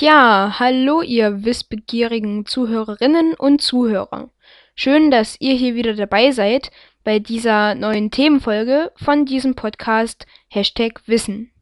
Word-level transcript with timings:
Tja, 0.00 0.56
hallo 0.58 1.02
ihr 1.02 1.44
wissbegierigen 1.44 2.46
Zuhörerinnen 2.46 3.34
und 3.34 3.60
Zuhörer. 3.60 4.30
Schön, 4.74 5.10
dass 5.10 5.36
ihr 5.40 5.52
hier 5.52 5.74
wieder 5.74 5.92
dabei 5.92 6.30
seid 6.30 6.70
bei 7.04 7.18
dieser 7.18 7.74
neuen 7.74 8.10
Themenfolge 8.10 8.92
von 8.96 9.26
diesem 9.26 9.56
Podcast 9.56 10.26
Hashtag 10.48 11.02
Wissen. 11.04 11.52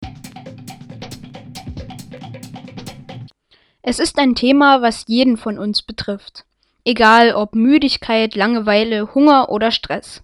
Es 3.80 3.98
ist 3.98 4.18
ein 4.18 4.34
Thema, 4.34 4.82
was 4.82 5.04
jeden 5.08 5.36
von 5.36 5.58
uns 5.58 5.82
betrifft. 5.82 6.44
Egal 6.84 7.34
ob 7.34 7.54
Müdigkeit, 7.54 8.34
Langeweile, 8.34 9.14
Hunger 9.14 9.50
oder 9.50 9.70
Stress. 9.70 10.22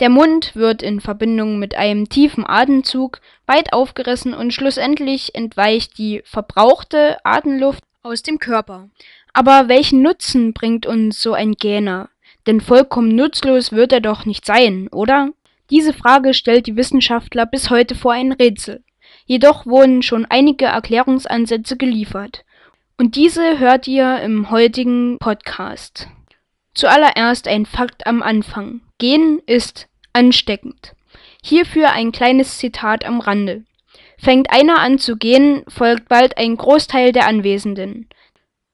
Der 0.00 0.08
Mund 0.08 0.56
wird 0.56 0.82
in 0.82 1.00
Verbindung 1.00 1.58
mit 1.58 1.76
einem 1.76 2.08
tiefen 2.08 2.44
Atemzug 2.44 3.20
weit 3.46 3.72
aufgerissen 3.72 4.34
und 4.34 4.52
schlussendlich 4.52 5.34
entweicht 5.34 5.98
die 5.98 6.22
verbrauchte 6.24 7.18
Atemluft 7.24 7.84
aus 8.02 8.22
dem 8.22 8.38
Körper. 8.38 8.88
Aber 9.32 9.68
welchen 9.68 10.02
Nutzen 10.02 10.52
bringt 10.52 10.84
uns 10.86 11.22
so 11.22 11.32
ein 11.32 11.52
Gähner? 11.52 12.08
Denn 12.46 12.60
vollkommen 12.60 13.14
nutzlos 13.14 13.72
wird 13.72 13.92
er 13.92 14.00
doch 14.00 14.26
nicht 14.26 14.44
sein, 14.44 14.88
oder? 14.88 15.30
Diese 15.70 15.94
Frage 15.94 16.34
stellt 16.34 16.66
die 16.66 16.76
Wissenschaftler 16.76 17.46
bis 17.46 17.70
heute 17.70 17.94
vor 17.94 18.12
ein 18.12 18.32
Rätsel. 18.32 18.82
Jedoch 19.26 19.64
wurden 19.64 20.02
schon 20.02 20.26
einige 20.26 20.66
Erklärungsansätze 20.66 21.76
geliefert. 21.76 22.44
Und 22.98 23.16
diese 23.16 23.58
hört 23.58 23.88
ihr 23.88 24.20
im 24.20 24.50
heutigen 24.50 25.18
Podcast. 25.18 26.08
Zuallererst 26.74 27.48
ein 27.48 27.64
Fakt 27.64 28.06
am 28.06 28.22
Anfang. 28.22 28.82
Gehen 28.98 29.40
ist 29.46 29.88
ansteckend. 30.12 30.94
Hierfür 31.42 31.90
ein 31.90 32.12
kleines 32.12 32.58
Zitat 32.58 33.04
am 33.04 33.20
Rande. 33.20 33.64
Fängt 34.18 34.50
einer 34.50 34.78
an 34.78 34.98
zu 34.98 35.16
gehen, 35.16 35.64
folgt 35.68 36.08
bald 36.08 36.38
ein 36.38 36.56
Großteil 36.56 37.12
der 37.12 37.26
Anwesenden. 37.26 38.08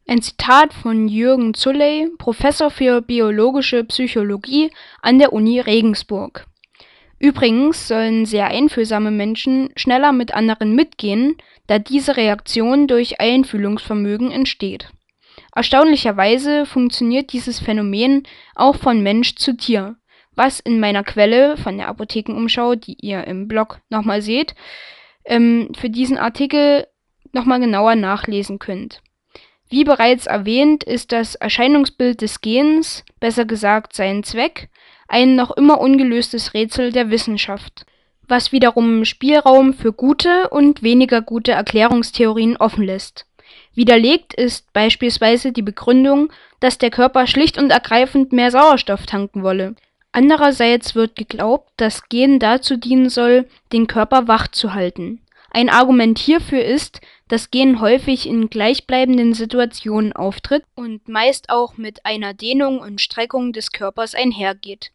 Ein 0.06 0.20
Zitat 0.20 0.74
von 0.74 1.08
Jürgen 1.08 1.54
Zulley, 1.54 2.10
Professor 2.18 2.70
für 2.70 3.00
biologische 3.00 3.84
Psychologie 3.84 4.70
an 5.00 5.18
der 5.18 5.32
Uni 5.32 5.58
Regensburg. 5.58 6.46
Übrigens 7.18 7.88
sollen 7.88 8.26
sehr 8.26 8.48
einfühlsame 8.48 9.10
Menschen 9.10 9.70
schneller 9.76 10.12
mit 10.12 10.34
anderen 10.34 10.74
mitgehen, 10.74 11.36
da 11.66 11.78
diese 11.78 12.16
Reaktion 12.16 12.88
durch 12.88 13.20
Einfühlungsvermögen 13.20 14.30
entsteht. 14.30 14.90
Erstaunlicherweise 15.54 16.66
funktioniert 16.66 17.32
dieses 17.32 17.58
Phänomen 17.58 18.24
auch 18.54 18.76
von 18.76 19.02
Mensch 19.02 19.36
zu 19.36 19.56
Tier 19.56 19.96
was 20.40 20.58
in 20.58 20.80
meiner 20.80 21.04
Quelle 21.04 21.58
von 21.58 21.76
der 21.76 21.88
Apothekenumschau, 21.88 22.74
die 22.74 22.96
ihr 22.98 23.26
im 23.26 23.46
Blog 23.46 23.80
nochmal 23.90 24.22
seht, 24.22 24.54
ähm, 25.26 25.68
für 25.78 25.90
diesen 25.90 26.16
Artikel 26.16 26.86
nochmal 27.32 27.60
genauer 27.60 27.94
nachlesen 27.94 28.58
könnt. 28.58 29.02
Wie 29.68 29.84
bereits 29.84 30.26
erwähnt, 30.26 30.82
ist 30.82 31.12
das 31.12 31.34
Erscheinungsbild 31.34 32.22
des 32.22 32.40
Gens, 32.40 33.04
besser 33.20 33.44
gesagt 33.44 33.94
sein 33.94 34.22
Zweck, 34.22 34.70
ein 35.08 35.36
noch 35.36 35.50
immer 35.50 35.78
ungelöstes 35.78 36.54
Rätsel 36.54 36.90
der 36.90 37.10
Wissenschaft, 37.10 37.84
was 38.26 38.50
wiederum 38.50 39.04
Spielraum 39.04 39.74
für 39.74 39.92
gute 39.92 40.48
und 40.48 40.82
weniger 40.82 41.20
gute 41.20 41.52
Erklärungstheorien 41.52 42.56
offen 42.56 42.84
lässt. 42.84 43.26
Widerlegt 43.74 44.32
ist 44.32 44.72
beispielsweise 44.72 45.52
die 45.52 45.62
Begründung, 45.62 46.32
dass 46.60 46.78
der 46.78 46.90
Körper 46.90 47.26
schlicht 47.26 47.58
und 47.58 47.70
ergreifend 47.70 48.32
mehr 48.32 48.50
Sauerstoff 48.50 49.04
tanken 49.04 49.42
wolle, 49.42 49.74
Andererseits 50.12 50.94
wird 50.94 51.14
geglaubt, 51.14 51.70
dass 51.76 52.08
Gehen 52.08 52.38
dazu 52.38 52.76
dienen 52.76 53.10
soll, 53.10 53.48
den 53.72 53.86
Körper 53.86 54.26
wach 54.26 54.48
zu 54.48 54.74
halten. 54.74 55.20
Ein 55.50 55.68
Argument 55.68 56.18
hierfür 56.18 56.64
ist, 56.64 57.00
dass 57.28 57.50
Gehen 57.50 57.80
häufig 57.80 58.26
in 58.28 58.50
gleichbleibenden 58.50 59.34
Situationen 59.34 60.12
auftritt 60.12 60.64
und 60.74 61.08
meist 61.08 61.50
auch 61.50 61.76
mit 61.76 62.04
einer 62.06 62.34
Dehnung 62.34 62.80
und 62.80 63.00
Streckung 63.00 63.52
des 63.52 63.72
Körpers 63.72 64.14
einhergeht. 64.14 64.90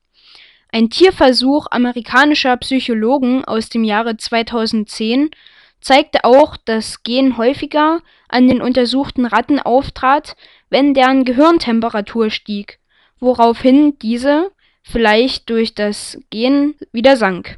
Ein 0.72 0.90
Tierversuch 0.90 1.68
amerikanischer 1.72 2.58
Psychologen 2.58 3.46
aus 3.46 3.70
dem 3.70 3.86
Jahre 3.86 4.18
2010 4.18 5.32
zeigte 5.80 6.26
auch, 6.26 6.58
dass 6.58 7.04
Gehen 7.04 7.38
häufiger 7.38 8.02
an 8.28 8.48
den 8.48 8.62
untersuchten 8.62 9.26
Ratten 9.26 9.60
auftrat, 9.60 10.36
wenn 10.70 10.94
deren 10.94 11.24
Gehirntemperatur 11.24 12.30
stieg, 12.30 12.80
woraufhin 13.20 13.98
diese 14.00 14.52
vielleicht 14.86 15.50
durch 15.50 15.74
das 15.74 16.18
Gehen 16.30 16.76
wieder 16.92 17.18
sank. 17.18 17.58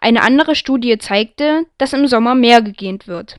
Eine 0.00 0.22
andere 0.22 0.56
Studie 0.56 0.98
zeigte, 0.98 1.66
dass 1.78 1.92
im 1.92 2.08
Sommer 2.08 2.34
mehr 2.34 2.62
gegähnt 2.62 3.06
wird. 3.06 3.36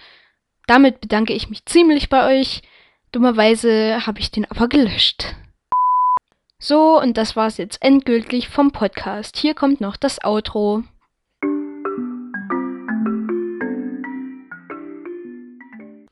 damit 0.67 1.01
bedanke 1.01 1.33
ich 1.33 1.49
mich 1.51 1.65
ziemlich 1.65 2.09
bei 2.09 2.41
euch. 2.41 2.63
Dummerweise 3.11 4.07
habe 4.07 4.21
ich 4.21 4.31
den 4.31 4.45
aber 4.45 4.69
gelöscht. 4.69 5.35
So, 6.61 7.01
und 7.01 7.17
das 7.17 7.37
war's 7.37 7.57
jetzt 7.57 7.83
endgültig 7.83 8.49
vom 8.49 8.71
Podcast. 8.73 9.37
Hier 9.37 9.55
kommt 9.55 9.81
noch 9.81 9.97
das 9.97 10.23
Outro. 10.25 10.85